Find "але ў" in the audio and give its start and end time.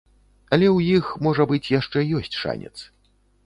0.55-1.01